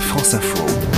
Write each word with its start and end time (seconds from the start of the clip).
France 0.00 0.34
Info. 0.34 0.95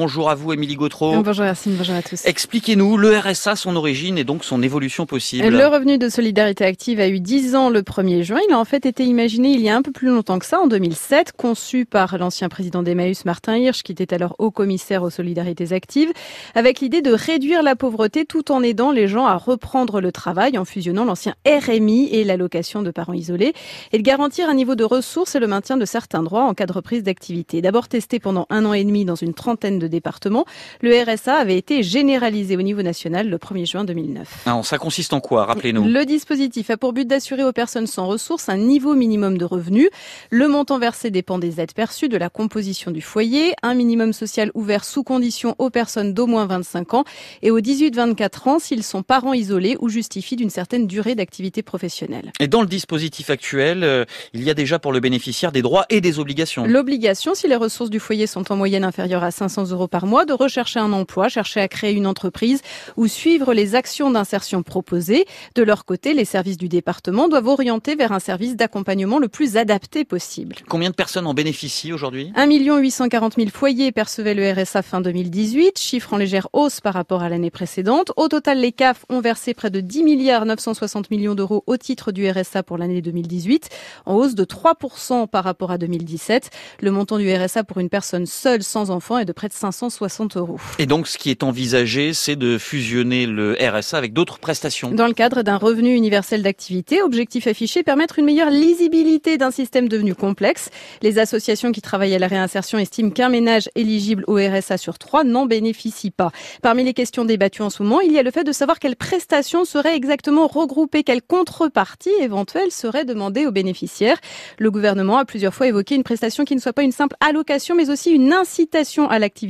Bonjour 0.00 0.30
à 0.30 0.36
vous, 0.36 0.52
Émilie 0.52 0.76
Gautreau. 0.76 1.22
Bonjour 1.24 1.44
Yacine, 1.44 1.74
bonjour 1.74 1.96
à 1.96 2.02
tous. 2.02 2.24
Expliquez-nous 2.24 2.96
le 2.98 3.18
RSA, 3.18 3.56
son 3.56 3.74
origine 3.74 4.16
et 4.16 4.22
donc 4.22 4.44
son 4.44 4.62
évolution 4.62 5.06
possible. 5.06 5.48
Le 5.48 5.66
revenu 5.66 5.98
de 5.98 6.08
solidarité 6.08 6.64
active 6.64 7.00
a 7.00 7.08
eu 7.08 7.18
10 7.18 7.56
ans 7.56 7.68
le 7.68 7.82
1er 7.82 8.22
juin. 8.22 8.38
Il 8.48 8.54
a 8.54 8.58
en 8.60 8.64
fait 8.64 8.86
été 8.86 9.04
imaginé 9.04 9.50
il 9.50 9.60
y 9.60 9.68
a 9.68 9.74
un 9.74 9.82
peu 9.82 9.90
plus 9.90 10.06
longtemps 10.06 10.38
que 10.38 10.46
ça, 10.46 10.60
en 10.60 10.68
2007, 10.68 11.32
conçu 11.32 11.84
par 11.84 12.16
l'ancien 12.16 12.48
président 12.48 12.84
d'Emmaüs, 12.84 13.24
Martin 13.24 13.56
Hirsch, 13.56 13.82
qui 13.82 13.90
était 13.90 14.14
alors 14.14 14.36
haut 14.38 14.52
commissaire 14.52 15.02
aux 15.02 15.10
solidarités 15.10 15.72
actives, 15.72 16.12
avec 16.54 16.78
l'idée 16.78 17.02
de 17.02 17.10
réduire 17.10 17.64
la 17.64 17.74
pauvreté 17.74 18.24
tout 18.24 18.52
en 18.52 18.62
aidant 18.62 18.92
les 18.92 19.08
gens 19.08 19.26
à 19.26 19.36
reprendre 19.36 20.00
le 20.00 20.12
travail 20.12 20.58
en 20.58 20.64
fusionnant 20.64 21.06
l'ancien 21.06 21.34
RMI 21.44 22.10
et 22.12 22.22
l'allocation 22.22 22.82
de 22.82 22.92
parents 22.92 23.14
isolés 23.14 23.52
et 23.90 23.98
de 23.98 24.02
garantir 24.04 24.48
un 24.48 24.54
niveau 24.54 24.76
de 24.76 24.84
ressources 24.84 25.34
et 25.34 25.40
le 25.40 25.48
maintien 25.48 25.76
de 25.76 25.84
certains 25.84 26.22
droits 26.22 26.44
en 26.44 26.54
cas 26.54 26.66
de 26.66 26.72
reprise 26.72 27.02
d'activité. 27.02 27.62
D'abord 27.62 27.88
testé 27.88 28.20
pendant 28.20 28.46
un 28.48 28.64
an 28.64 28.74
et 28.74 28.84
demi 28.84 29.04
dans 29.04 29.16
une 29.16 29.34
trentaine 29.34 29.80
de 29.80 29.87
départements. 29.88 30.44
Le 30.80 31.02
RSA 31.02 31.34
avait 31.34 31.56
été 31.56 31.82
généralisé 31.82 32.56
au 32.56 32.62
niveau 32.62 32.82
national 32.82 33.28
le 33.28 33.36
1er 33.36 33.66
juin 33.66 33.84
2009. 33.84 34.44
Alors, 34.46 34.64
ça 34.64 34.78
consiste 34.78 35.12
en 35.12 35.20
quoi 35.20 35.46
Rappelez-nous? 35.46 35.84
Le 35.84 36.04
dispositif 36.04 36.70
a 36.70 36.76
pour 36.76 36.92
but 36.92 37.06
d'assurer 37.06 37.44
aux 37.44 37.52
personnes 37.52 37.86
sans 37.86 38.06
ressources 38.06 38.48
un 38.48 38.56
niveau 38.56 38.94
minimum 38.94 39.38
de 39.38 39.44
revenus. 39.44 39.88
Le 40.30 40.48
montant 40.48 40.78
versé 40.78 41.10
dépend 41.10 41.38
des 41.38 41.60
aides 41.60 41.72
perçues, 41.72 42.08
de 42.08 42.16
la 42.16 42.30
composition 42.30 42.90
du 42.90 43.00
foyer, 43.00 43.54
un 43.62 43.74
minimum 43.74 44.12
social 44.12 44.50
ouvert 44.54 44.84
sous 44.84 45.02
condition 45.02 45.54
aux 45.58 45.70
personnes 45.70 46.14
d'au 46.14 46.26
moins 46.26 46.46
25 46.46 46.94
ans 46.94 47.04
et 47.42 47.50
aux 47.50 47.60
18-24 47.60 48.48
ans 48.48 48.58
s'ils 48.58 48.82
sont 48.82 49.02
parents 49.02 49.34
isolés 49.34 49.76
ou 49.80 49.88
justifient 49.88 50.36
d'une 50.36 50.50
certaine 50.50 50.86
durée 50.86 51.14
d'activité 51.14 51.62
professionnelle. 51.62 52.32
Et 52.40 52.48
dans 52.48 52.60
le 52.60 52.66
dispositif 52.66 53.30
actuel, 53.30 53.84
euh, 53.84 54.04
il 54.32 54.42
y 54.42 54.50
a 54.50 54.54
déjà 54.54 54.78
pour 54.78 54.92
le 54.92 55.00
bénéficiaire 55.00 55.52
des 55.52 55.62
droits 55.62 55.86
et 55.90 56.00
des 56.00 56.18
obligations. 56.18 56.64
L'obligation, 56.66 57.34
si 57.34 57.48
les 57.48 57.56
ressources 57.56 57.90
du 57.90 58.00
foyer 58.00 58.26
sont 58.26 58.50
en 58.52 58.56
moyenne 58.56 58.84
inférieures 58.84 59.24
à 59.24 59.30
500 59.30 59.67
euros 59.72 59.88
par 59.88 60.06
mois, 60.06 60.24
de 60.24 60.32
rechercher 60.32 60.80
un 60.80 60.92
emploi, 60.92 61.28
chercher 61.28 61.60
à 61.60 61.68
créer 61.68 61.92
une 61.92 62.06
entreprise 62.06 62.62
ou 62.96 63.06
suivre 63.06 63.54
les 63.54 63.74
actions 63.74 64.10
d'insertion 64.10 64.62
proposées. 64.62 65.26
De 65.54 65.62
leur 65.62 65.84
côté, 65.84 66.14
les 66.14 66.24
services 66.24 66.56
du 66.56 66.68
département 66.68 67.28
doivent 67.28 67.48
orienter 67.48 67.94
vers 67.94 68.12
un 68.12 68.20
service 68.20 68.56
d'accompagnement 68.56 69.18
le 69.18 69.28
plus 69.28 69.56
adapté 69.56 70.04
possible. 70.04 70.56
Combien 70.68 70.90
de 70.90 70.94
personnes 70.94 71.26
en 71.26 71.34
bénéficient 71.34 71.92
aujourd'hui? 71.92 72.32
1 72.34 72.46
840 72.48 73.34
000 73.36 73.48
foyers 73.50 73.92
percevaient 73.92 74.34
le 74.34 74.50
RSA 74.52 74.82
fin 74.82 75.00
2018, 75.00 75.78
chiffre 75.78 76.12
en 76.14 76.16
légère 76.16 76.48
hausse 76.52 76.80
par 76.80 76.94
rapport 76.94 77.22
à 77.22 77.28
l'année 77.28 77.50
précédente. 77.50 78.12
Au 78.16 78.28
total, 78.28 78.60
les 78.60 78.72
CAF 78.72 79.04
ont 79.08 79.20
versé 79.20 79.54
près 79.54 79.70
de 79.70 79.80
10 79.80 80.04
milliards 80.04 80.46
960 80.46 81.10
millions 81.10 81.34
d'euros 81.34 81.64
au 81.66 81.76
titre 81.76 82.12
du 82.12 82.28
RSA 82.28 82.62
pour 82.62 82.78
l'année 82.78 83.02
2018, 83.02 83.68
en 84.06 84.14
hausse 84.14 84.34
de 84.34 84.44
3% 84.44 85.28
par 85.28 85.44
rapport 85.44 85.70
à 85.70 85.78
2017. 85.78 86.50
Le 86.80 86.90
montant 86.90 87.18
du 87.18 87.32
RSA 87.32 87.64
pour 87.64 87.78
une 87.78 87.88
personne 87.88 88.26
seule 88.26 88.62
sans 88.62 88.90
enfant 88.90 89.18
est 89.18 89.24
de 89.24 89.32
près 89.32 89.48
de 89.48 89.52
560 89.58 90.36
euros. 90.36 90.58
Et 90.78 90.86
donc, 90.86 91.08
ce 91.08 91.18
qui 91.18 91.30
est 91.30 91.42
envisagé, 91.42 92.14
c'est 92.14 92.36
de 92.36 92.58
fusionner 92.58 93.26
le 93.26 93.56
RSA 93.60 93.98
avec 93.98 94.12
d'autres 94.12 94.38
prestations. 94.38 94.90
Dans 94.90 95.06
le 95.06 95.12
cadre 95.12 95.42
d'un 95.42 95.56
revenu 95.56 95.94
universel 95.94 96.42
d'activité, 96.42 97.02
objectif 97.02 97.46
affiché, 97.46 97.82
permettre 97.82 98.18
une 98.18 98.24
meilleure 98.24 98.50
lisibilité 98.50 99.36
d'un 99.36 99.50
système 99.50 99.88
devenu 99.88 100.14
complexe. 100.14 100.70
Les 101.02 101.18
associations 101.18 101.72
qui 101.72 101.82
travaillent 101.82 102.14
à 102.14 102.18
la 102.18 102.28
réinsertion 102.28 102.78
estiment 102.78 103.10
qu'un 103.10 103.28
ménage 103.28 103.68
éligible 103.74 104.24
au 104.28 104.36
RSA 104.36 104.78
sur 104.78 104.98
trois 104.98 105.24
n'en 105.24 105.46
bénéficie 105.46 106.10
pas. 106.10 106.30
Parmi 106.62 106.84
les 106.84 106.94
questions 106.94 107.24
débattues 107.24 107.62
en 107.62 107.70
ce 107.70 107.82
moment, 107.82 108.00
il 108.00 108.12
y 108.12 108.18
a 108.18 108.22
le 108.22 108.30
fait 108.30 108.44
de 108.44 108.52
savoir 108.52 108.78
quelles 108.78 108.96
prestations 108.96 109.64
seraient 109.64 109.96
exactement 109.96 110.46
regroupées, 110.46 111.02
quelles 111.02 111.22
contreparties 111.22 112.10
éventuelles 112.20 112.70
seraient 112.70 113.04
demandées 113.04 113.46
aux 113.46 113.52
bénéficiaires. 113.52 114.18
Le 114.58 114.70
gouvernement 114.70 115.18
a 115.18 115.24
plusieurs 115.24 115.54
fois 115.54 115.66
évoqué 115.66 115.96
une 115.96 116.04
prestation 116.04 116.44
qui 116.44 116.54
ne 116.54 116.60
soit 116.60 116.72
pas 116.72 116.82
une 116.82 116.92
simple 116.92 117.16
allocation, 117.20 117.74
mais 117.74 117.90
aussi 117.90 118.12
une 118.12 118.32
incitation 118.32 119.08
à 119.08 119.18
l'activité. 119.18 119.47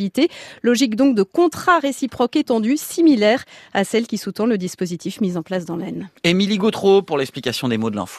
Logique 0.62 0.96
donc 0.96 1.14
de 1.14 1.22
contrat 1.22 1.78
réciproque 1.78 2.36
étendu, 2.36 2.76
similaire 2.76 3.44
à 3.72 3.84
celle 3.84 4.06
qui 4.06 4.18
sous-tend 4.18 4.46
le 4.46 4.58
dispositif 4.58 5.20
mis 5.20 5.36
en 5.36 5.42
place 5.42 5.64
dans 5.64 5.76
l'Aisne. 5.76 6.08
Émilie 6.24 6.58
Gautreau 6.58 7.02
pour 7.02 7.18
l'explication 7.18 7.68
des 7.68 7.78
mots 7.78 7.90
de 7.90 7.96
l'info. 7.96 8.06